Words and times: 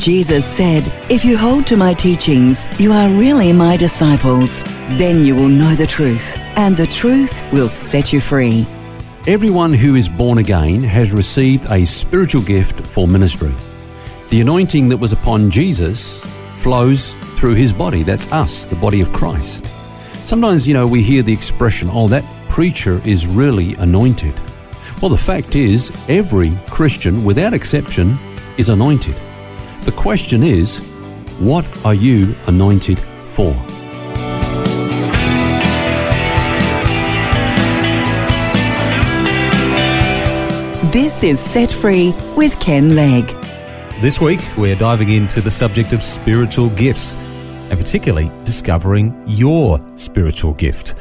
Jesus 0.00 0.46
said, 0.46 0.90
If 1.10 1.26
you 1.26 1.36
hold 1.36 1.66
to 1.66 1.76
my 1.76 1.92
teachings, 1.92 2.66
you 2.80 2.90
are 2.90 3.10
really 3.10 3.52
my 3.52 3.76
disciples. 3.76 4.62
Then 4.96 5.26
you 5.26 5.36
will 5.36 5.50
know 5.50 5.74
the 5.74 5.86
truth, 5.86 6.38
and 6.56 6.74
the 6.74 6.86
truth 6.86 7.42
will 7.52 7.68
set 7.68 8.10
you 8.10 8.18
free. 8.18 8.66
Everyone 9.26 9.74
who 9.74 9.96
is 9.96 10.08
born 10.08 10.38
again 10.38 10.82
has 10.84 11.12
received 11.12 11.66
a 11.68 11.84
spiritual 11.84 12.40
gift 12.40 12.80
for 12.86 13.06
ministry. 13.06 13.52
The 14.30 14.40
anointing 14.40 14.88
that 14.88 14.96
was 14.96 15.12
upon 15.12 15.50
Jesus 15.50 16.24
flows 16.56 17.12
through 17.36 17.56
his 17.56 17.70
body. 17.70 18.02
That's 18.02 18.32
us, 18.32 18.64
the 18.64 18.76
body 18.76 19.02
of 19.02 19.12
Christ. 19.12 19.66
Sometimes, 20.26 20.66
you 20.66 20.72
know, 20.72 20.86
we 20.86 21.02
hear 21.02 21.22
the 21.22 21.34
expression, 21.34 21.90
oh, 21.92 22.08
that 22.08 22.24
preacher 22.48 23.02
is 23.04 23.26
really 23.26 23.74
anointed. 23.74 24.40
Well, 25.02 25.10
the 25.10 25.18
fact 25.18 25.56
is, 25.56 25.92
every 26.08 26.58
Christian, 26.70 27.22
without 27.22 27.52
exception, 27.52 28.18
is 28.56 28.70
anointed. 28.70 29.29
The 29.82 29.92
question 29.92 30.42
is, 30.42 30.80
what 31.38 31.86
are 31.86 31.94
you 31.94 32.36
anointed 32.48 33.00
for? 33.22 33.54
This 40.92 41.22
is 41.22 41.40
Set 41.40 41.72
Free 41.72 42.12
with 42.36 42.60
Ken 42.60 42.94
Legg. 42.94 43.24
This 44.02 44.20
week, 44.20 44.42
we're 44.58 44.76
diving 44.76 45.08
into 45.08 45.40
the 45.40 45.50
subject 45.50 45.94
of 45.94 46.02
spiritual 46.02 46.68
gifts, 46.68 47.14
and 47.14 47.78
particularly 47.78 48.30
discovering 48.44 49.24
your 49.26 49.80
spiritual 49.96 50.52
gift. 50.52 50.94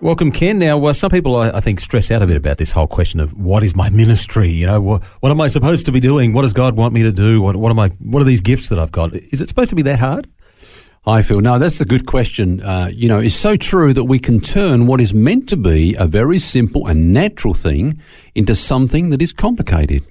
Welcome, 0.00 0.30
Ken. 0.30 0.60
Now, 0.60 0.84
uh, 0.84 0.92
some 0.92 1.10
people, 1.10 1.34
I, 1.34 1.50
I, 1.50 1.58
think, 1.58 1.80
stress 1.80 2.12
out 2.12 2.22
a 2.22 2.26
bit 2.28 2.36
about 2.36 2.58
this 2.58 2.70
whole 2.70 2.86
question 2.86 3.18
of 3.18 3.36
what 3.36 3.64
is 3.64 3.74
my 3.74 3.90
ministry? 3.90 4.48
You 4.48 4.68
know, 4.68 4.80
what, 4.80 5.02
what 5.02 5.32
am 5.32 5.40
I 5.40 5.48
supposed 5.48 5.86
to 5.86 5.92
be 5.92 5.98
doing? 5.98 6.32
What 6.32 6.42
does 6.42 6.52
God 6.52 6.76
want 6.76 6.94
me 6.94 7.02
to 7.02 7.10
do? 7.10 7.42
What, 7.42 7.56
what 7.56 7.70
am 7.70 7.80
I? 7.80 7.88
What 7.98 8.22
are 8.22 8.24
these 8.24 8.40
gifts 8.40 8.68
that 8.68 8.78
I've 8.78 8.92
got? 8.92 9.12
Is 9.12 9.40
it 9.40 9.48
supposed 9.48 9.70
to 9.70 9.76
be 9.76 9.82
that 9.82 9.98
hard? 9.98 10.30
I 11.04 11.22
feel 11.22 11.40
No, 11.40 11.58
that's 11.58 11.80
a 11.80 11.84
good 11.84 12.06
question. 12.06 12.62
Uh, 12.62 12.90
you 12.94 13.08
know, 13.08 13.18
it's 13.18 13.34
so 13.34 13.56
true 13.56 13.92
that 13.92 14.04
we 14.04 14.20
can 14.20 14.38
turn 14.38 14.86
what 14.86 15.00
is 15.00 15.12
meant 15.12 15.48
to 15.48 15.56
be 15.56 15.96
a 15.98 16.06
very 16.06 16.38
simple 16.38 16.86
and 16.86 17.12
natural 17.12 17.54
thing 17.54 18.00
into 18.36 18.54
something 18.54 19.10
that 19.10 19.20
is 19.20 19.32
complicated. 19.32 20.04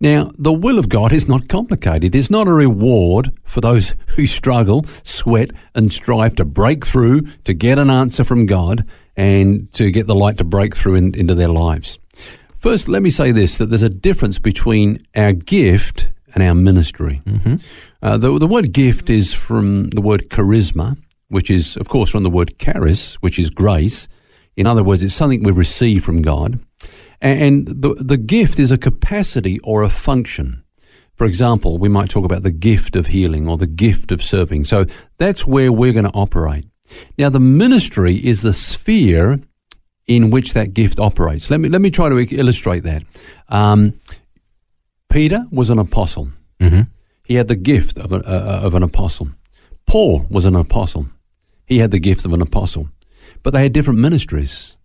Now, 0.00 0.30
the 0.38 0.52
will 0.52 0.78
of 0.78 0.88
God 0.88 1.12
is 1.12 1.28
not 1.28 1.46
complicated. 1.48 2.14
It's 2.14 2.30
not 2.30 2.48
a 2.48 2.52
reward 2.52 3.32
for 3.44 3.60
those 3.60 3.94
who 4.16 4.26
struggle, 4.26 4.86
sweat, 5.02 5.50
and 5.74 5.92
strive 5.92 6.36
to 6.36 6.46
break 6.46 6.86
through 6.86 7.22
to 7.44 7.52
get 7.52 7.78
an 7.78 7.90
answer 7.90 8.24
from 8.24 8.46
God 8.46 8.86
and 9.16 9.72
to 9.72 9.90
get 9.90 10.06
the 10.06 10.14
light 10.14 10.38
to 10.38 10.44
break 10.44 10.76
through 10.76 10.96
in, 10.96 11.14
into 11.14 11.34
their 11.34 11.48
lives. 11.48 11.98
First, 12.58 12.88
let 12.88 13.02
me 13.02 13.10
say 13.10 13.32
this 13.32 13.58
that 13.58 13.66
there's 13.66 13.82
a 13.82 13.88
difference 13.88 14.38
between 14.38 15.06
our 15.14 15.32
gift 15.32 16.08
and 16.34 16.42
our 16.42 16.54
ministry. 16.54 17.20
Mm-hmm. 17.24 17.56
Uh, 18.02 18.18
the, 18.18 18.38
the 18.38 18.46
word 18.46 18.72
gift 18.72 19.08
is 19.08 19.32
from 19.32 19.90
the 19.90 20.00
word 20.00 20.28
charisma, 20.28 20.96
which 21.28 21.50
is, 21.50 21.76
of 21.76 21.88
course, 21.88 22.10
from 22.10 22.22
the 22.22 22.30
word 22.30 22.58
charis, 22.58 23.14
which 23.16 23.38
is 23.38 23.50
grace. 23.50 24.08
In 24.56 24.66
other 24.66 24.84
words, 24.84 25.02
it's 25.02 25.14
something 25.14 25.42
we 25.42 25.52
receive 25.52 26.04
from 26.04 26.22
God. 26.22 26.60
And 27.20 27.66
the, 27.66 27.94
the 27.94 28.16
gift 28.16 28.58
is 28.58 28.70
a 28.70 28.78
capacity 28.78 29.58
or 29.60 29.82
a 29.82 29.88
function. 29.88 30.62
For 31.14 31.24
example, 31.24 31.78
we 31.78 31.88
might 31.88 32.10
talk 32.10 32.24
about 32.24 32.42
the 32.42 32.50
gift 32.50 32.94
of 32.94 33.06
healing 33.06 33.48
or 33.48 33.56
the 33.56 33.66
gift 33.66 34.12
of 34.12 34.22
serving. 34.22 34.64
So 34.64 34.84
that's 35.16 35.46
where 35.46 35.72
we're 35.72 35.94
going 35.94 36.04
to 36.04 36.10
operate. 36.10 36.66
Now, 37.18 37.28
the 37.30 37.40
ministry 37.40 38.14
is 38.16 38.42
the 38.42 38.52
sphere 38.52 39.40
in 40.06 40.30
which 40.30 40.52
that 40.54 40.74
gift 40.74 40.98
operates. 40.98 41.50
Let 41.50 41.60
me 41.60 41.68
let 41.68 41.80
me 41.80 41.90
try 41.90 42.08
to 42.08 42.18
illustrate 42.18 42.84
that. 42.84 43.02
Um, 43.48 44.00
Peter 45.08 45.46
was 45.50 45.70
an 45.70 45.78
apostle. 45.78 46.28
Mm-hmm. 46.60 46.82
He 47.24 47.34
had 47.34 47.48
the 47.48 47.56
gift 47.56 47.98
of, 47.98 48.12
a, 48.12 48.16
uh, 48.16 48.60
of 48.62 48.74
an 48.74 48.82
apostle. 48.82 49.28
Paul 49.86 50.26
was 50.30 50.44
an 50.44 50.54
apostle. 50.54 51.06
He 51.66 51.78
had 51.78 51.90
the 51.90 51.98
gift 51.98 52.24
of 52.24 52.32
an 52.32 52.42
apostle. 52.42 52.88
But 53.42 53.52
they 53.52 53.62
had 53.62 53.72
different 53.72 53.98
ministries. 53.98 54.76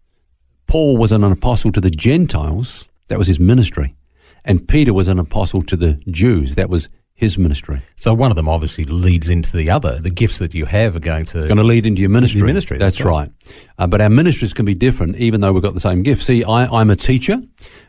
Paul 0.67 0.97
was 0.97 1.11
an 1.11 1.23
apostle 1.23 1.71
to 1.73 1.81
the 1.81 1.89
Gentiles. 1.89 2.87
That 3.09 3.19
was 3.19 3.27
his 3.27 3.39
ministry. 3.39 3.95
And 4.43 4.67
Peter 4.67 4.93
was 4.93 5.07
an 5.07 5.19
apostle 5.19 5.61
to 5.63 5.75
the 5.75 6.01
Jews. 6.09 6.55
That 6.55 6.69
was 6.69 6.89
his 7.21 7.37
ministry. 7.37 7.83
So 7.97 8.15
one 8.15 8.31
of 8.31 8.35
them 8.35 8.49
obviously 8.49 8.83
leads 8.83 9.29
into 9.29 9.55
the 9.55 9.69
other. 9.69 9.99
The 9.99 10.09
gifts 10.09 10.39
that 10.39 10.55
you 10.55 10.65
have 10.65 10.95
are 10.95 10.99
going 10.99 11.25
to 11.27 11.47
going 11.47 11.57
to 11.57 11.63
lead 11.63 11.85
into 11.85 12.01
your 12.01 12.09
ministry. 12.09 12.39
Your 12.39 12.47
ministry. 12.47 12.79
That's, 12.79 12.97
that's 12.97 13.05
right. 13.05 13.29
right. 13.29 13.63
Uh, 13.77 13.85
but 13.85 14.01
our 14.01 14.09
ministries 14.09 14.55
can 14.55 14.65
be 14.65 14.73
different, 14.73 15.17
even 15.17 15.39
though 15.39 15.53
we've 15.53 15.61
got 15.61 15.75
the 15.75 15.79
same 15.79 16.01
gift. 16.01 16.23
See, 16.23 16.43
I, 16.43 16.81
am 16.81 16.89
a 16.89 16.95
teacher, 16.95 17.37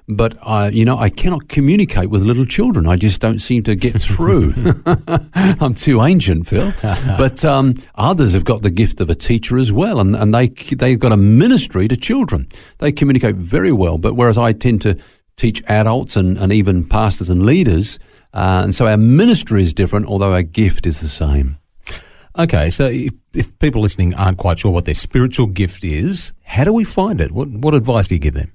but 0.06 0.36
I, 0.46 0.68
you 0.68 0.84
know, 0.84 0.98
I 0.98 1.08
cannot 1.08 1.48
communicate 1.48 2.10
with 2.10 2.22
little 2.22 2.44
children. 2.44 2.86
I 2.86 2.96
just 2.96 3.22
don't 3.22 3.38
seem 3.38 3.62
to 3.62 3.74
get 3.74 3.98
through. 4.02 4.52
I'm 5.34 5.74
too 5.74 6.02
ancient, 6.02 6.46
Phil. 6.46 6.70
but 6.82 7.42
um, 7.42 7.76
others 7.94 8.34
have 8.34 8.44
got 8.44 8.60
the 8.60 8.70
gift 8.70 9.00
of 9.00 9.08
a 9.08 9.14
teacher 9.14 9.56
as 9.56 9.72
well, 9.72 9.98
and, 9.98 10.14
and 10.14 10.34
they 10.34 10.48
they've 10.48 11.00
got 11.00 11.12
a 11.12 11.16
ministry 11.16 11.88
to 11.88 11.96
children. 11.96 12.48
They 12.78 12.92
communicate 12.92 13.36
very 13.36 13.72
well. 13.72 13.96
But 13.96 14.14
whereas 14.14 14.36
I 14.36 14.52
tend 14.52 14.82
to 14.82 14.98
teach 15.36 15.62
adults 15.68 16.16
and, 16.16 16.36
and 16.36 16.52
even 16.52 16.86
pastors 16.86 17.30
and 17.30 17.46
leaders 17.46 17.98
uh, 18.32 18.62
and 18.64 18.74
so 18.74 18.86
our 18.86 18.96
ministry 18.96 19.62
is 19.62 19.72
different, 19.72 20.06
although 20.06 20.32
our 20.32 20.42
gift 20.42 20.86
is 20.86 21.00
the 21.00 21.08
same. 21.08 21.58
Okay, 22.38 22.70
so 22.70 22.86
if, 22.86 23.12
if, 23.34 23.58
people 23.58 23.82
listening 23.82 24.14
aren't 24.14 24.38
quite 24.38 24.58
sure 24.58 24.70
what 24.70 24.86
their 24.86 24.94
spiritual 24.94 25.46
gift 25.46 25.84
is, 25.84 26.32
how 26.44 26.64
do 26.64 26.72
we 26.72 26.82
find 26.82 27.20
it? 27.20 27.30
What, 27.30 27.48
what 27.48 27.74
advice 27.74 28.08
do 28.08 28.14
you 28.14 28.18
give 28.18 28.32
them? 28.32 28.52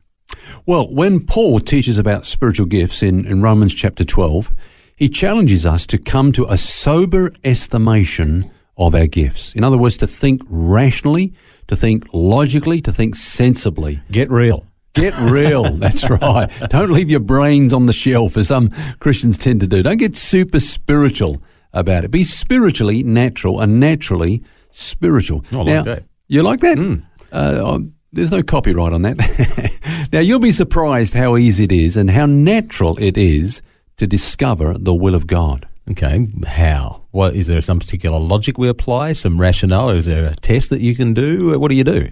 Well, 0.65 0.91
when 0.91 1.23
Paul 1.23 1.59
teaches 1.59 1.99
about 1.99 2.25
spiritual 2.25 2.65
gifts 2.65 3.03
in, 3.03 3.25
in 3.25 3.41
Romans 3.43 3.75
chapter 3.75 4.03
12, 4.03 4.51
he 4.95 5.07
challenges 5.07 5.63
us 5.63 5.85
to 5.87 5.99
come 5.99 6.31
to 6.31 6.45
a 6.45 6.57
sober 6.57 7.31
estimation 7.43 8.49
of 8.77 8.95
our 8.95 9.05
gifts. 9.05 9.53
In 9.53 9.63
other 9.63 9.77
words, 9.77 9.97
to 9.97 10.07
think 10.07 10.41
rationally, 10.47 11.33
to 11.67 11.75
think 11.75 12.05
logically, 12.13 12.81
to 12.81 12.91
think 12.91 13.15
sensibly. 13.15 14.01
Get 14.11 14.31
real. 14.31 14.65
Get 14.99 15.17
real. 15.19 15.63
That's 15.77 16.09
right. 16.09 16.49
Don't 16.69 16.91
leave 16.91 17.09
your 17.09 17.19
brains 17.19 17.73
on 17.73 17.85
the 17.85 17.93
shelf, 17.93 18.37
as 18.37 18.47
some 18.47 18.71
Christians 18.99 19.37
tend 19.37 19.61
to 19.61 19.67
do. 19.67 19.83
Don't 19.83 19.97
get 19.97 20.15
super 20.15 20.59
spiritual 20.59 21.41
about 21.73 22.03
it. 22.03 22.11
Be 22.11 22.23
spiritually 22.23 23.03
natural 23.03 23.61
and 23.61 23.79
naturally 23.79 24.43
spiritual. 24.71 25.45
I 25.51 25.55
like 25.57 25.65
now, 25.67 25.83
that. 25.83 26.03
You 26.27 26.43
like 26.43 26.59
that? 26.61 26.77
Mm. 26.77 27.03
Uh, 27.31 27.79
there's 28.11 28.31
no 28.31 28.41
copyright 28.41 28.93
on 28.93 29.03
that. 29.03 30.09
now, 30.11 30.19
you'll 30.19 30.39
be 30.39 30.51
surprised 30.51 31.13
how 31.13 31.37
easy 31.37 31.65
it 31.65 31.71
is 31.71 31.97
and 31.97 32.09
how 32.09 32.25
natural 32.25 32.97
it 32.99 33.17
is 33.17 33.61
to 33.97 34.07
discover 34.07 34.73
the 34.77 34.93
will 34.93 35.15
of 35.15 35.27
God. 35.27 35.67
Okay, 35.89 36.27
how? 36.45 37.03
What 37.11 37.35
is 37.35 37.47
there 37.47 37.61
some 37.61 37.79
particular 37.79 38.19
logic 38.19 38.57
we 38.57 38.67
apply? 38.67 39.13
Some 39.13 39.39
rationale? 39.39 39.91
Or 39.91 39.95
is 39.95 40.05
there 40.05 40.25
a 40.25 40.35
test 40.35 40.69
that 40.69 40.81
you 40.81 40.95
can 40.95 41.13
do? 41.13 41.57
What 41.57 41.69
do 41.69 41.75
you 41.75 41.85
do? 41.85 42.11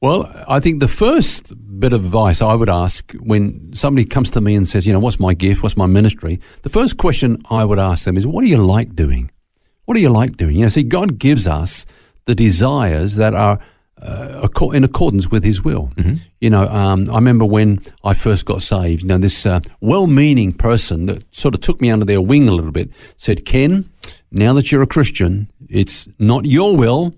Well, 0.00 0.32
I 0.48 0.60
think 0.60 0.80
the 0.80 0.88
first 0.88 1.52
bit 1.78 1.92
of 1.92 2.06
advice 2.06 2.40
I 2.40 2.54
would 2.54 2.70
ask 2.70 3.12
when 3.20 3.74
somebody 3.74 4.06
comes 4.06 4.30
to 4.30 4.40
me 4.40 4.54
and 4.54 4.66
says, 4.66 4.86
you 4.86 4.94
know, 4.94 5.00
what's 5.00 5.20
my 5.20 5.34
gift? 5.34 5.62
What's 5.62 5.76
my 5.76 5.84
ministry? 5.84 6.40
The 6.62 6.70
first 6.70 6.96
question 6.96 7.42
I 7.50 7.66
would 7.66 7.78
ask 7.78 8.04
them 8.04 8.16
is, 8.16 8.26
what 8.26 8.42
do 8.42 8.48
you 8.48 8.56
like 8.56 8.96
doing? 8.96 9.30
What 9.84 9.96
do 9.96 10.00
you 10.00 10.08
like 10.08 10.38
doing? 10.38 10.56
You 10.56 10.62
know, 10.62 10.68
see, 10.68 10.82
God 10.82 11.18
gives 11.18 11.46
us 11.46 11.84
the 12.24 12.34
desires 12.34 13.16
that 13.16 13.34
are 13.34 13.58
uh, 14.02 14.48
in 14.72 14.84
accordance 14.84 15.30
with 15.30 15.44
His 15.44 15.62
will. 15.62 15.88
Mm-hmm. 15.96 16.14
You 16.40 16.50
know, 16.50 16.66
um, 16.68 17.08
I 17.10 17.16
remember 17.16 17.44
when 17.44 17.80
I 18.04 18.14
first 18.14 18.46
got 18.46 18.62
saved, 18.62 19.02
you 19.02 19.08
know, 19.08 19.18
this 19.18 19.44
uh, 19.46 19.60
well 19.80 20.06
meaning 20.06 20.52
person 20.52 21.06
that 21.06 21.34
sort 21.34 21.54
of 21.54 21.60
took 21.60 21.80
me 21.80 21.90
under 21.90 22.04
their 22.04 22.20
wing 22.20 22.48
a 22.48 22.52
little 22.52 22.72
bit 22.72 22.90
said, 23.16 23.44
Ken, 23.44 23.90
now 24.30 24.52
that 24.54 24.70
you're 24.70 24.82
a 24.82 24.86
Christian, 24.86 25.50
it's 25.68 26.08
not 26.18 26.46
your 26.46 26.76
will, 26.76 27.12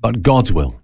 but 0.00 0.22
God's 0.22 0.52
will. 0.52 0.80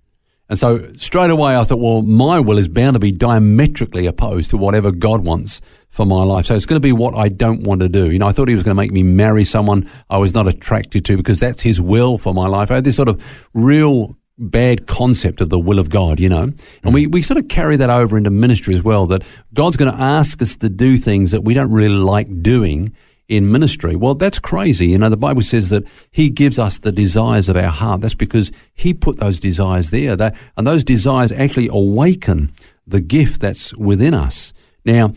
And 0.48 0.58
so 0.58 0.78
straight 0.94 1.30
away 1.30 1.56
I 1.56 1.62
thought, 1.64 1.78
well, 1.78 2.02
my 2.02 2.40
will 2.40 2.56
is 2.56 2.68
bound 2.68 2.94
to 2.94 2.98
be 2.98 3.12
diametrically 3.12 4.06
opposed 4.06 4.50
to 4.50 4.56
whatever 4.56 4.90
God 4.90 5.24
wants 5.24 5.60
for 5.90 6.06
my 6.06 6.22
life. 6.22 6.46
So 6.46 6.54
it's 6.54 6.64
going 6.66 6.80
to 6.80 6.86
be 6.86 6.92
what 6.92 7.14
I 7.14 7.28
don't 7.28 7.62
want 7.62 7.82
to 7.82 7.88
do. 7.88 8.10
You 8.10 8.18
know, 8.18 8.26
I 8.26 8.32
thought 8.32 8.48
he 8.48 8.54
was 8.54 8.64
going 8.64 8.74
to 8.74 8.80
make 8.80 8.92
me 8.92 9.02
marry 9.02 9.44
someone 9.44 9.90
I 10.08 10.16
was 10.16 10.32
not 10.32 10.48
attracted 10.48 11.04
to 11.06 11.16
because 11.16 11.38
that's 11.38 11.62
his 11.62 11.80
will 11.80 12.16
for 12.16 12.32
my 12.32 12.46
life. 12.46 12.70
I 12.70 12.76
had 12.76 12.84
this 12.84 12.96
sort 12.96 13.08
of 13.08 13.22
real 13.52 14.16
bad 14.38 14.86
concept 14.86 15.40
of 15.40 15.50
the 15.50 15.58
will 15.58 15.78
of 15.78 15.90
God, 15.90 16.20
you 16.20 16.28
know. 16.28 16.52
And 16.82 16.94
we, 16.94 17.06
we 17.06 17.22
sort 17.22 17.38
of 17.38 17.48
carry 17.48 17.76
that 17.76 17.90
over 17.90 18.16
into 18.16 18.30
ministry 18.30 18.74
as 18.74 18.82
well, 18.82 19.06
that 19.06 19.24
God's 19.52 19.76
going 19.76 19.92
to 19.92 20.00
ask 20.00 20.40
us 20.40 20.56
to 20.56 20.68
do 20.68 20.96
things 20.96 21.30
that 21.32 21.42
we 21.42 21.54
don't 21.54 21.72
really 21.72 21.88
like 21.88 22.42
doing 22.42 22.94
in 23.28 23.52
ministry. 23.52 23.94
Well, 23.94 24.14
that's 24.14 24.38
crazy. 24.38 24.88
You 24.88 24.98
know, 24.98 25.10
the 25.10 25.16
Bible 25.16 25.42
says 25.42 25.68
that 25.70 25.84
He 26.10 26.30
gives 26.30 26.58
us 26.58 26.78
the 26.78 26.92
desires 26.92 27.48
of 27.48 27.56
our 27.56 27.68
heart. 27.68 28.00
That's 28.00 28.14
because 28.14 28.50
He 28.74 28.94
put 28.94 29.18
those 29.18 29.38
desires 29.38 29.90
there. 29.90 30.16
That, 30.16 30.36
and 30.56 30.66
those 30.66 30.82
desires 30.82 31.30
actually 31.32 31.68
awaken 31.68 32.52
the 32.86 33.00
gift 33.00 33.40
that's 33.40 33.76
within 33.76 34.14
us. 34.14 34.54
Now, 34.84 35.14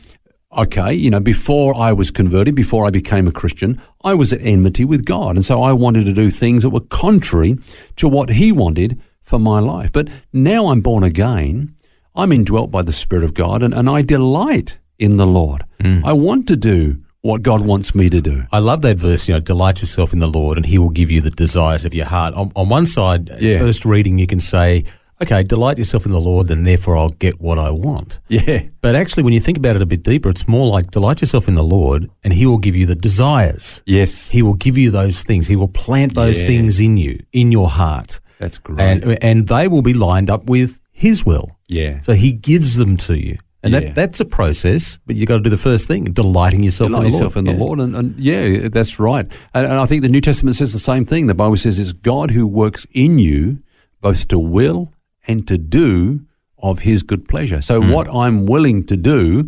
okay, 0.57 0.93
you 0.93 1.09
know, 1.09 1.21
before 1.21 1.75
I 1.77 1.93
was 1.93 2.11
converted, 2.11 2.53
before 2.53 2.85
I 2.85 2.89
became 2.89 3.27
a 3.27 3.31
Christian, 3.31 3.81
I 4.03 4.13
was 4.13 4.33
at 4.33 4.41
enmity 4.41 4.83
with 4.83 5.05
God. 5.05 5.37
And 5.37 5.45
so 5.45 5.63
I 5.63 5.71
wanted 5.71 6.03
to 6.05 6.13
do 6.13 6.29
things 6.29 6.63
that 6.63 6.71
were 6.71 6.81
contrary 6.81 7.57
to 7.95 8.09
what 8.09 8.29
He 8.29 8.51
wanted 8.51 9.01
for 9.21 9.39
my 9.39 9.59
life. 9.59 9.91
But 9.91 10.09
now 10.33 10.67
I'm 10.67 10.81
born 10.81 11.03
again. 11.03 11.75
I'm 12.15 12.31
indwelt 12.31 12.71
by 12.71 12.81
the 12.81 12.91
Spirit 12.91 13.23
of 13.23 13.33
God 13.33 13.63
and, 13.63 13.73
and 13.73 13.89
I 13.89 14.01
delight 14.01 14.77
in 14.99 15.17
the 15.17 15.27
Lord. 15.27 15.63
Mm. 15.79 16.03
I 16.05 16.13
want 16.13 16.47
to 16.49 16.55
do 16.57 17.01
what 17.21 17.41
God 17.43 17.61
wants 17.61 17.93
me 17.95 18.09
to 18.09 18.19
do. 18.19 18.43
I 18.51 18.59
love 18.59 18.81
that 18.81 18.97
verse, 18.97 19.27
you 19.27 19.33
know, 19.35 19.39
delight 19.39 19.79
yourself 19.81 20.11
in 20.11 20.19
the 20.19 20.27
Lord 20.27 20.57
and 20.57 20.65
he 20.65 20.77
will 20.77 20.89
give 20.89 21.09
you 21.11 21.21
the 21.21 21.29
desires 21.29 21.85
of 21.85 21.93
your 21.93 22.07
heart. 22.07 22.33
On, 22.33 22.51
on 22.55 22.67
one 22.67 22.85
side, 22.85 23.29
uh, 23.29 23.37
Yeah. 23.39 23.59
first 23.59 23.85
reading, 23.85 24.17
you 24.17 24.25
can 24.27 24.39
say, 24.39 24.83
okay, 25.21 25.43
delight 25.43 25.77
yourself 25.77 26.05
in 26.07 26.11
the 26.11 26.19
Lord, 26.19 26.47
then 26.47 26.63
therefore 26.63 26.97
I'll 26.97 27.09
get 27.11 27.39
what 27.39 27.59
I 27.59 27.69
want. 27.69 28.19
Yeah. 28.27 28.63
But 28.81 28.95
actually, 28.95 29.21
when 29.23 29.33
you 29.33 29.39
think 29.39 29.57
about 29.57 29.75
it 29.75 29.81
a 29.83 29.85
bit 29.85 30.01
deeper, 30.03 30.29
it's 30.29 30.47
more 30.47 30.67
like 30.67 30.89
delight 30.91 31.21
yourself 31.21 31.47
in 31.47 31.53
the 31.55 31.63
Lord 31.63 32.09
and 32.23 32.33
he 32.33 32.45
will 32.47 32.57
give 32.57 32.75
you 32.75 32.87
the 32.87 32.95
desires. 32.95 33.83
Yes. 33.85 34.31
He 34.31 34.41
will 34.41 34.55
give 34.55 34.77
you 34.77 34.89
those 34.91 35.21
things. 35.23 35.47
He 35.47 35.55
will 35.55 35.67
plant 35.69 36.15
those 36.15 36.39
Yes. 36.39 36.47
things 36.49 36.79
in 36.79 36.97
you, 36.97 37.23
in 37.31 37.51
your 37.51 37.69
heart. 37.69 38.19
That's 38.41 38.57
great. 38.57 38.79
And, 38.79 39.23
and 39.23 39.47
they 39.47 39.67
will 39.67 39.81
be 39.83 39.93
lined 39.93 40.29
up 40.29 40.43
with 40.49 40.79
his 40.91 41.25
will. 41.25 41.47
yeah. 41.67 41.99
So 42.01 42.13
he 42.13 42.31
gives 42.33 42.75
them 42.75 42.97
to 43.07 43.13
you. 43.17 43.37
And 43.63 43.73
Yeah. 43.73 43.79
that, 43.81 43.95
that's 43.95 44.19
a 44.19 44.25
process, 44.25 44.97
but 45.05 45.15
you've 45.15 45.27
got 45.27 45.37
to 45.37 45.43
do 45.43 45.49
the 45.51 45.57
first 45.69 45.87
thing, 45.87 46.05
delighting 46.05 46.63
yourself 46.63 46.89
Delight 46.89 47.05
in 47.05 47.11
the 47.11 47.15
yourself 47.15 47.35
Lord. 47.35 47.47
in 47.47 47.53
the 47.53 47.57
Yeah. 47.59 47.65
Lord, 47.65 47.79
and, 47.79 47.95
and 47.95 48.19
yeah, 48.19 48.67
that's 48.69 48.99
right. 48.99 49.25
And, 49.53 49.65
and 49.71 49.75
I 49.83 49.85
think 49.85 50.01
the 50.01 50.09
New 50.09 50.21
Testament 50.21 50.55
says 50.57 50.73
the 50.73 50.79
same 50.91 51.05
thing. 51.05 51.27
The 51.27 51.35
Bible 51.35 51.57
says 51.57 51.77
it's 51.79 51.93
God 51.93 52.31
who 52.31 52.47
works 52.47 52.87
in 52.91 53.19
you 53.19 53.59
both 54.01 54.27
to 54.29 54.39
will 54.39 54.91
and 55.27 55.47
to 55.47 55.57
do 55.59 56.21
of 56.57 56.79
His 56.79 57.03
good 57.03 57.27
pleasure. 57.27 57.61
So 57.61 57.81
Hmm. 57.81 57.91
what 57.91 58.07
I'm 58.23 58.45
willing 58.47 58.83
to 58.85 58.97
do 58.97 59.47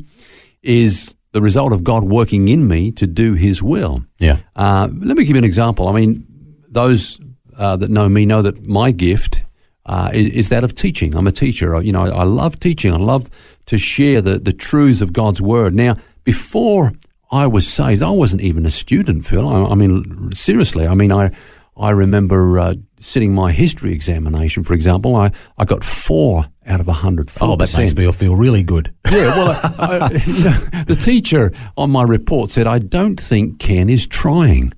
is 0.61 1.15
the 1.31 1.41
result 1.41 1.73
of 1.73 1.83
God 1.83 2.03
working 2.03 2.47
in 2.47 2.67
me 2.67 2.91
to 2.91 3.07
do 3.07 3.33
His 3.33 3.63
will. 3.63 4.03
Yeah. 4.19 4.37
Uh, 4.55 4.87
let 4.91 5.17
me 5.17 5.23
give 5.25 5.35
you 5.35 5.39
an 5.39 5.43
example. 5.43 5.87
I 5.87 5.93
mean, 5.93 6.25
those 6.69 7.19
uh, 7.57 7.75
that 7.77 7.89
know 7.89 8.09
me 8.09 8.25
know 8.25 8.41
that 8.41 8.65
my 8.65 8.91
gift 8.91 9.43
uh, 9.85 10.09
is, 10.13 10.29
is 10.33 10.49
that 10.49 10.63
of 10.63 10.73
teaching. 10.75 11.15
I'm 11.15 11.27
a 11.27 11.31
teacher. 11.31 11.75
I- 11.75 11.81
You 11.81 11.91
know, 11.91 12.03
I, 12.05 12.09
I 12.09 12.23
love 12.23 12.59
teaching. 12.59 12.93
I 12.93 12.97
love 12.97 13.29
to 13.65 13.77
share 13.77 14.21
the, 14.21 14.37
the 14.39 14.53
truths 14.53 15.01
of 15.01 15.13
God's 15.13 15.41
word. 15.41 15.73
Now, 15.73 15.97
before 16.23 16.93
I 17.31 17.47
was 17.47 17.67
saved, 17.67 18.01
I 18.01 18.09
wasn't 18.11 18.41
even 18.41 18.65
a 18.65 18.71
student, 18.71 19.25
Phil. 19.25 19.47
I, 19.49 19.71
I 19.71 19.75
mean, 19.75 20.31
seriously. 20.31 20.87
I 20.87 20.93
mean, 20.93 21.11
I 21.11 21.35
I 21.75 21.89
remember 21.89 22.59
uh, 22.59 22.75
sitting 22.99 23.33
my 23.33 23.51
history 23.51 23.93
examination, 23.93 24.63
for 24.63 24.73
example. 24.75 25.15
I, 25.15 25.31
I 25.57 25.65
got 25.65 25.83
four 25.83 26.45
out 26.67 26.79
of 26.79 26.87
a 26.87 26.93
hundred. 26.93 27.31
Oh, 27.41 27.55
that 27.55 27.75
makes 27.77 27.95
me 27.95 28.11
feel 28.11 28.35
really 28.35 28.61
good. 28.61 28.93
Yeah, 29.09 29.35
well, 29.35 29.49
I, 29.79 29.97
I, 29.97 30.11
you 30.27 30.43
know, 30.43 30.57
the 30.85 30.95
teacher 30.95 31.51
on 31.75 31.89
my 31.89 32.03
report 32.03 32.51
said, 32.51 32.67
I 32.67 32.77
don't 32.77 33.19
think 33.19 33.57
Ken 33.59 33.89
is 33.89 34.05
trying, 34.05 34.71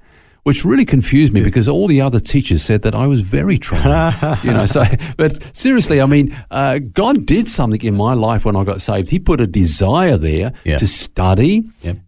which 0.45 0.63
really 0.63 0.85
confused 0.85 1.33
me 1.33 1.43
because 1.43 1.67
all 1.67 1.87
the 1.87 1.99
other 1.99 2.19
teachers 2.19 2.61
said 2.61 2.83
that 2.83 2.93
I 2.93 3.07
was 3.07 3.21
very 3.21 3.57
trying. 3.57 4.13
you 4.43 4.53
know, 4.53 4.67
so, 4.67 4.83
but 5.17 5.43
seriously, 5.55 5.99
I 5.99 6.05
mean, 6.05 6.37
uh, 6.51 6.77
God 6.77 7.25
did 7.25 7.47
something 7.47 7.81
in 7.81 7.95
my 7.97 8.13
life 8.13 8.45
when 8.45 8.55
I 8.55 8.63
got 8.63 8.79
saved. 8.79 9.09
He 9.09 9.17
put 9.17 9.41
a 9.41 9.47
desire 9.47 10.17
there 10.17 10.53
Yeah. 10.63 10.77
to 10.77 10.85
study 10.85 11.63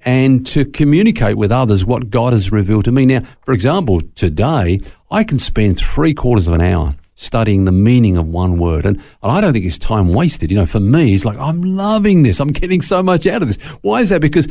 and 0.06 0.46
to 0.48 0.66
communicate 0.66 1.36
with 1.36 1.52
others 1.52 1.84
what 1.84 2.12
God 2.12 2.32
has 2.34 2.52
revealed 2.52 2.86
to 2.86 2.92
me. 2.92 3.08
Now, 3.08 3.22
for 3.44 3.54
example, 3.54 4.02
today, 4.14 4.82
I 5.10 5.24
can 5.24 5.40
spend 5.40 5.80
three 5.80 6.14
quarters 6.14 6.48
of 6.48 6.54
an 6.54 6.62
hour 6.62 6.92
studying 7.16 7.66
the 7.66 7.72
meaning 7.72 8.18
of 8.18 8.28
one 8.28 8.60
word. 8.60 8.86
And, 8.86 8.98
and 9.24 9.32
I 9.32 9.42
don't 9.42 9.52
think 9.54 9.66
it's 9.66 9.80
time 9.80 10.14
wasted. 10.14 10.52
You 10.52 10.58
know, 10.58 10.68
for 10.68 10.80
me, 10.80 11.16
it's 11.16 11.26
like, 11.26 11.40
I'm 11.40 11.64
loving 11.64 12.22
this. 12.22 12.40
I'm 12.40 12.50
getting 12.50 12.84
so 12.84 13.02
much 13.02 13.26
out 13.26 13.42
of 13.42 13.48
this. 13.48 13.58
Why 13.82 14.02
is 14.02 14.10
that? 14.10 14.22
Because 14.22 14.48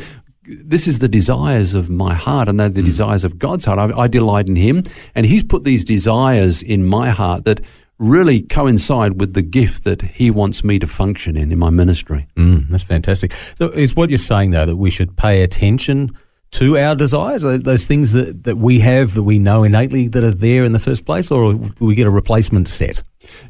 this 0.47 0.87
is 0.87 0.99
the 0.99 1.07
desires 1.07 1.75
of 1.75 1.89
my 1.89 2.13
heart 2.13 2.47
and 2.47 2.59
they're 2.59 2.69
the 2.69 2.81
desires 2.81 3.23
of 3.23 3.37
God's 3.37 3.65
heart. 3.65 3.79
I, 3.79 3.97
I 3.97 4.07
delight 4.07 4.47
in 4.47 4.55
Him. 4.55 4.83
And 5.13 5.25
He's 5.25 5.43
put 5.43 5.63
these 5.63 5.83
desires 5.83 6.63
in 6.63 6.85
my 6.85 7.09
heart 7.09 7.45
that 7.45 7.61
really 7.99 8.41
coincide 8.41 9.19
with 9.19 9.33
the 9.33 9.41
gift 9.41 9.83
that 9.83 10.01
He 10.01 10.31
wants 10.31 10.63
me 10.63 10.79
to 10.79 10.87
function 10.87 11.35
in, 11.35 11.51
in 11.51 11.59
my 11.59 11.69
ministry. 11.69 12.27
Mm, 12.35 12.69
that's 12.69 12.83
fantastic. 12.83 13.33
So, 13.57 13.69
is 13.69 13.95
what 13.95 14.09
you're 14.09 14.19
saying 14.19 14.51
though 14.51 14.65
that 14.65 14.77
we 14.77 14.89
should 14.89 15.17
pay 15.17 15.43
attention 15.43 16.15
to 16.49 16.77
our 16.77 16.95
desires, 16.95 17.41
those 17.41 17.85
things 17.85 18.13
that, 18.13 18.45
that 18.45 18.57
we 18.57 18.79
have 18.79 19.15
that 19.15 19.23
we 19.23 19.37
know 19.37 19.63
innately 19.63 20.07
that 20.07 20.23
are 20.23 20.31
there 20.31 20.63
in 20.63 20.71
the 20.71 20.79
first 20.79 21.05
place, 21.05 21.29
or 21.29 21.55
we 21.79 21.93
get 21.93 22.07
a 22.07 22.11
replacement 22.11 22.67
set? 22.67 23.03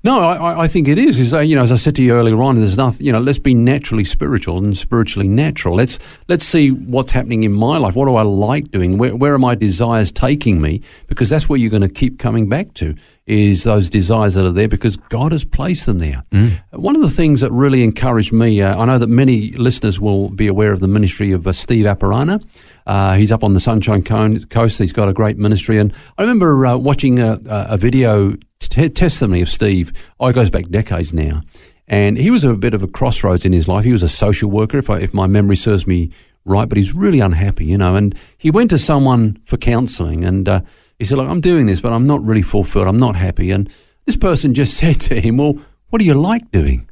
No, 0.04 0.20
I, 0.22 0.64
I- 0.64 0.68
think 0.68 0.88
it 0.88 0.98
is. 0.98 1.20
Is 1.20 1.34
uh, 1.34 1.40
you 1.40 1.56
know, 1.56 1.62
as 1.64 1.72
I 1.72 1.76
said 1.76 1.96
to 1.96 2.04
you 2.04 2.14
earlier 2.14 2.42
on, 2.42 2.56
there's 2.60 2.78
nothing. 2.78 3.06
You 3.06 3.12
know, 3.12 3.20
let's 3.22 3.40
be 3.40 3.54
naturally 3.54 4.04
spiritual 4.04 4.58
and 4.58 4.76
spiritually 4.76 5.28
natural. 5.28 5.76
Let's 5.76 5.98
let's 6.28 6.46
see 6.46 6.72
what's 6.72 7.12
happening 7.12 7.44
in 7.44 7.54
my 7.54 7.78
life. 7.78 7.96
What 7.96 8.06
do 8.08 8.16
I 8.16 8.24
like 8.24 8.72
doing? 8.72 8.98
Where 8.98 9.16
where 9.16 9.34
are 9.34 9.40
my 9.40 9.56
desires 9.56 10.12
taking 10.12 10.62
me? 10.62 10.82
Because 11.08 11.30
that's 11.30 11.48
where 11.48 11.58
you're 11.58 11.70
going 11.72 11.82
to 11.82 11.90
keep 11.90 12.20
coming 12.20 12.50
back 12.50 12.74
to 12.76 12.96
is 13.26 13.64
those 13.64 13.90
desires 13.90 14.36
that 14.36 14.46
are 14.46 14.54
there 14.54 14.70
because 14.70 14.96
God 14.96 15.34
has 15.34 15.44
placed 15.44 15.86
them 15.86 16.00
there. 16.00 16.24
One 16.72 16.96
of 16.96 17.02
the 17.02 17.10
things 17.10 17.42
that 17.42 17.52
really 17.52 17.84
encouraged 17.84 18.32
me, 18.32 18.62
uh, 18.62 18.82
I 18.82 18.86
know 18.86 18.98
that 18.98 19.10
many 19.10 19.52
listeners 19.52 20.00
will 20.00 20.30
be 20.30 20.48
aware 20.48 20.72
of 20.72 20.80
the 20.80 20.88
ministry 20.88 21.34
of 21.34 21.46
uh, 21.46 21.52
Steve 21.52 21.86
Apirana. 21.86 22.42
Uh, 22.86 23.16
he's 23.16 23.34
up 23.34 23.44
on 23.44 23.54
the 23.54 23.60
Sunshine 23.60 24.02
Coast. 24.02 24.80
He's 24.80 24.94
got 24.94 25.10
a 25.10 25.14
great 25.14 25.38
ministry, 25.38 25.78
and 25.78 25.94
I 26.18 26.22
remember 26.22 26.66
uh, 26.66 26.78
watching 26.78 27.20
a 27.20 27.38
a 27.46 27.78
video 27.78 28.36
testimony 28.78 29.42
of 29.42 29.50
Steve. 29.50 29.92
Oh, 30.20 30.28
it 30.28 30.34
goes 30.34 30.50
back 30.50 30.70
decades 30.70 31.14
now, 31.14 31.42
and 31.88 32.18
he 32.18 32.30
was 32.30 32.44
a 32.44 32.54
bit 32.54 32.74
of 32.74 32.84
a 32.84 32.88
crossroads 32.88 33.46
in 33.46 33.54
his 33.54 33.68
life. 33.68 33.84
He 33.84 33.92
was 33.92 34.04
a 34.04 34.10
social 34.10 34.50
worker, 34.50 34.78
if 34.78 34.90
I, 34.90 35.00
if 35.00 35.14
my 35.14 35.28
memory 35.28 35.56
serves 35.56 35.88
me 35.88 36.12
right, 36.46 36.68
but 36.68 36.78
he's 36.78 36.94
really 36.94 37.20
unhappy, 37.20 37.66
you 37.66 37.78
know. 37.78 37.96
And 37.96 38.16
he 38.38 38.52
went 38.52 38.70
to 38.70 38.78
someone 38.78 39.40
for 39.44 39.58
counselling, 39.58 40.24
and 40.24 40.48
uh, 40.48 40.62
he 41.00 41.06
said, 41.06 41.18
"Look, 41.18 41.28
I'm 41.28 41.42
doing 41.42 41.66
this, 41.66 41.82
but 41.82 41.94
I'm 41.94 42.08
not 42.08 42.24
really 42.24 42.42
fulfilled. 42.42 42.88
I'm 42.88 42.98
not 42.98 43.16
happy." 43.16 43.52
And 43.52 43.70
this 44.06 44.18
person 44.18 44.54
just 44.54 44.78
said 44.82 45.00
to 45.02 45.20
him, 45.20 45.38
"Well, 45.38 45.60
what 45.90 46.00
do 46.00 46.06
you 46.06 46.14
like 46.14 46.52
doing?" 46.52 46.90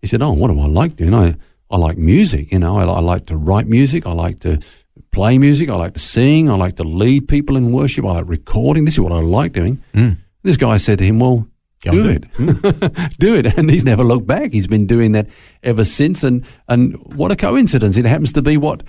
He 0.00 0.06
said, 0.06 0.22
"Oh, 0.22 0.32
what 0.32 0.50
do 0.50 0.58
I 0.60 0.66
like 0.66 0.96
doing? 0.96 1.14
I 1.14 1.36
I 1.70 1.76
like 1.78 1.96
music. 1.96 2.52
You 2.52 2.58
know, 2.58 2.78
I, 2.78 2.84
I 2.84 3.00
like 3.00 3.26
to 3.26 3.36
write 3.36 3.66
music. 3.66 4.06
I 4.06 4.12
like 4.12 4.40
to 4.40 4.58
play 5.10 5.38
music. 5.38 5.68
I 5.70 5.76
like 5.76 5.94
to 5.94 6.00
sing. 6.00 6.50
I 6.50 6.56
like 6.56 6.76
to 6.76 6.84
lead 6.84 7.28
people 7.28 7.56
in 7.56 7.72
worship. 7.72 8.04
I 8.04 8.12
like 8.12 8.28
recording. 8.28 8.84
This 8.84 8.94
is 8.94 9.00
what 9.00 9.12
I 9.12 9.20
like 9.20 9.52
doing." 9.52 9.82
This 10.42 10.56
guy 10.56 10.76
said 10.76 10.98
to 10.98 11.04
him, 11.04 11.18
"Well, 11.18 11.46
Go 11.82 11.90
do 11.90 12.08
and 12.08 12.24
it, 12.24 13.12
do 13.18 13.34
it," 13.34 13.46
and 13.58 13.68
he's 13.68 13.84
never 13.84 14.04
looked 14.04 14.26
back. 14.26 14.52
He's 14.52 14.68
been 14.68 14.86
doing 14.86 15.12
that 15.12 15.28
ever 15.62 15.84
since. 15.84 16.22
And 16.22 16.44
and 16.68 16.94
what 17.16 17.32
a 17.32 17.36
coincidence! 17.36 17.96
It 17.96 18.04
happens 18.04 18.32
to 18.32 18.42
be 18.42 18.56
what 18.56 18.84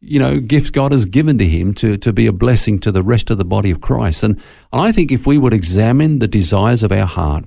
you 0.00 0.18
know 0.18 0.40
gift 0.40 0.72
God 0.72 0.92
has 0.92 1.04
given 1.04 1.38
to 1.38 1.46
him 1.46 1.72
to 1.74 1.96
to 1.96 2.12
be 2.12 2.26
a 2.26 2.32
blessing 2.32 2.80
to 2.80 2.90
the 2.90 3.02
rest 3.02 3.30
of 3.30 3.38
the 3.38 3.44
body 3.44 3.70
of 3.70 3.80
Christ. 3.80 4.22
And 4.24 4.40
and 4.72 4.80
I 4.80 4.90
think 4.90 5.12
if 5.12 5.26
we 5.26 5.38
would 5.38 5.52
examine 5.52 6.18
the 6.18 6.28
desires 6.28 6.82
of 6.82 6.90
our 6.90 7.06
heart, 7.06 7.44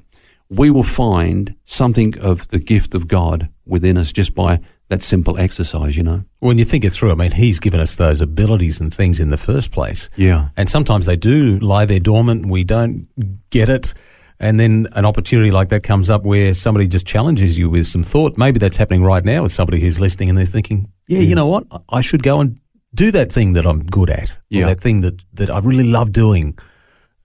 we 0.50 0.70
will 0.70 0.84
find 0.84 1.56
something 1.66 2.18
of 2.20 2.48
the 2.50 2.60
gift 2.60 2.96
of 2.96 3.08
God 3.08 3.50
within 3.66 3.98
us 3.98 4.14
just 4.14 4.34
by 4.34 4.62
that 4.88 5.02
simple 5.02 5.38
exercise. 5.38 5.98
You 5.98 6.04
know. 6.04 6.24
When 6.40 6.58
you 6.58 6.66
think 6.66 6.86
it 6.86 6.92
through, 6.92 7.12
I 7.12 7.16
mean, 7.16 7.32
He's 7.32 7.60
given 7.60 7.80
us 7.80 7.96
those 7.96 8.22
abilities 8.22 8.82
and 8.82 8.94
things 8.94 9.20
in 9.20 9.30
the 9.30 9.38
first 9.38 9.72
place. 9.72 10.10
Yeah. 10.16 10.50
And 10.58 10.70
sometimes 10.70 11.06
they 11.06 11.16
do 11.16 11.60
lie 11.60 11.86
there 11.86 12.00
dormant 12.00 12.44
and 12.44 12.52
we 12.52 12.64
don't 12.64 13.08
get 13.50 13.70
it. 13.70 13.94
And 14.40 14.60
then 14.60 14.88
an 14.94 15.06
opportunity 15.06 15.50
like 15.50 15.70
that 15.70 15.84
comes 15.84 16.10
up 16.10 16.24
where 16.24 16.54
somebody 16.54 16.88
just 16.88 17.06
challenges 17.06 17.58
you 17.58 17.70
with 17.70 17.88
some 17.88 18.04
thought. 18.04 18.38
Maybe 18.38 18.60
that's 18.60 18.78
happening 18.78 19.04
right 19.04 19.24
now 19.24 19.44
with 19.44 19.54
somebody 19.54 19.80
who's 19.80 20.00
listening 20.00 20.30
and 20.30 20.38
they're 20.38 20.46
thinking, 20.46 20.92
yeah, 21.08 21.20
you 21.20 21.36
know 21.36 21.48
what? 21.48 21.66
I 21.90 22.02
should 22.02 22.22
go 22.22 22.42
and 22.42 22.60
do 22.94 23.12
that 23.12 23.32
thing 23.32 23.54
that 23.54 23.66
I'm 23.66 23.84
good 23.84 24.10
at. 24.10 24.38
Yeah. 24.50 24.66
that 24.68 24.82
thing 24.82 25.02
that, 25.02 25.24
that 25.34 25.50
I 25.50 25.60
really 25.60 25.86
love 25.86 26.12
doing. 26.12 26.58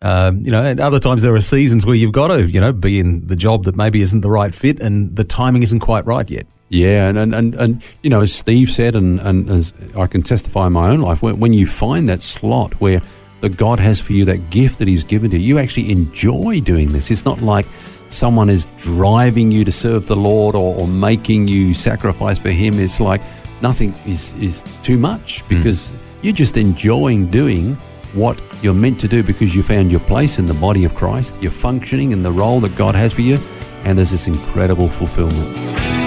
Um, 0.02 0.44
you 0.44 0.52
know, 0.52 0.64
and 0.64 0.80
other 0.80 0.98
times 0.98 1.22
there 1.22 1.34
are 1.34 1.40
seasons 1.40 1.84
where 1.84 1.96
you've 1.96 2.12
got 2.12 2.28
to, 2.28 2.46
you 2.46 2.60
know, 2.60 2.72
be 2.72 3.00
in 3.00 3.26
the 3.26 3.36
job 3.36 3.64
that 3.64 3.76
maybe 3.76 4.00
isn't 4.00 4.20
the 4.20 4.30
right 4.30 4.54
fit 4.54 4.80
and 4.80 5.16
the 5.16 5.24
timing 5.24 5.62
isn't 5.62 5.80
quite 5.80 6.06
right 6.06 6.30
yet. 6.30 6.46
Yeah, 6.70 7.08
and, 7.08 7.18
and, 7.18 7.34
and, 7.34 7.54
and 7.56 7.84
you 8.00 8.10
know, 8.10 8.20
as 8.20 8.32
Steve 8.32 8.70
said, 8.70 8.94
and, 8.94 9.18
and 9.20 9.50
as 9.50 9.74
I 9.96 10.06
can 10.06 10.22
testify 10.22 10.68
in 10.68 10.72
my 10.72 10.90
own 10.90 11.00
life, 11.00 11.20
when, 11.20 11.40
when 11.40 11.52
you 11.52 11.66
find 11.66 12.08
that 12.08 12.22
slot 12.22 12.80
where 12.80 13.02
that 13.40 13.56
God 13.56 13.80
has 13.80 14.00
for 14.00 14.12
you, 14.12 14.24
that 14.26 14.50
gift 14.50 14.78
that 14.78 14.86
He's 14.86 15.02
given 15.02 15.32
to 15.32 15.36
you, 15.38 15.56
you 15.56 15.58
actually 15.58 15.90
enjoy 15.90 16.60
doing 16.60 16.90
this. 16.90 17.10
It's 17.10 17.24
not 17.24 17.40
like 17.40 17.66
someone 18.06 18.48
is 18.48 18.68
driving 18.76 19.50
you 19.50 19.64
to 19.64 19.72
serve 19.72 20.06
the 20.06 20.14
Lord 20.14 20.54
or, 20.54 20.76
or 20.76 20.86
making 20.86 21.48
you 21.48 21.74
sacrifice 21.74 22.38
for 22.38 22.50
Him. 22.50 22.74
It's 22.78 23.00
like 23.00 23.22
nothing 23.60 23.92
is, 24.06 24.34
is 24.34 24.62
too 24.82 24.96
much 24.96 25.40
hmm. 25.42 25.56
because 25.56 25.92
you're 26.22 26.32
just 26.32 26.56
enjoying 26.56 27.30
doing 27.30 27.74
what 28.12 28.40
you're 28.62 28.74
meant 28.74 29.00
to 29.00 29.08
do 29.08 29.24
because 29.24 29.56
you 29.56 29.64
found 29.64 29.90
your 29.90 30.00
place 30.00 30.38
in 30.38 30.46
the 30.46 30.54
body 30.54 30.84
of 30.84 30.94
Christ. 30.94 31.42
You're 31.42 31.50
functioning 31.50 32.12
in 32.12 32.22
the 32.22 32.30
role 32.30 32.60
that 32.60 32.76
God 32.76 32.94
has 32.94 33.12
for 33.12 33.22
you, 33.22 33.38
and 33.82 33.98
there's 33.98 34.12
this 34.12 34.28
incredible 34.28 34.88
fulfillment. 34.88 35.99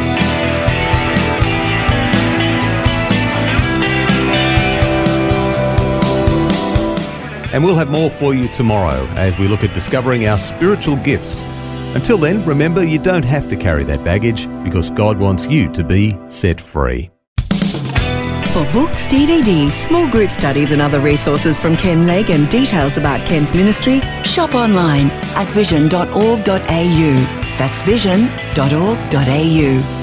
And 7.54 7.64
we'll 7.64 7.76
have 7.76 7.90
more 7.90 8.10
for 8.10 8.34
you 8.34 8.48
tomorrow 8.50 9.06
as 9.16 9.38
we 9.38 9.48
look 9.48 9.64
at 9.64 9.74
discovering 9.74 10.28
our 10.28 10.38
spiritual 10.38 10.98
gifts. 10.98 11.44
Until 11.96 12.18
then, 12.18 12.44
remember 12.46 12.84
you 12.84 13.00
don't 13.00 13.24
have 13.24 13.48
to 13.50 13.56
carry 13.56 13.84
that 13.84 14.04
baggage 14.04 14.48
because 14.64 14.90
God 14.90 15.20
wants 15.20 15.48
you 15.48 15.72
to 15.74 15.84
be 15.84 16.18
set 16.26 16.60
free. 16.60 17.12
For 18.54 18.64
books, 18.72 19.08
DVDs, 19.08 19.72
small 19.88 20.08
group 20.12 20.30
studies, 20.30 20.72
and 20.72 20.82
other 20.82 21.00
resources 21.00 21.58
from 21.58 21.76
Ken 21.76 22.06
Legg 22.06 22.30
and 22.30 22.48
details 22.50 22.98
about 22.98 23.26
Ken's 23.26 23.56
ministry, 23.56 24.00
shop 24.24 24.54
online 24.54 25.10
at 25.36 25.48
vision.org.au. 25.48 26.06
That's 27.58 27.82
vision.org.au. 27.82 30.03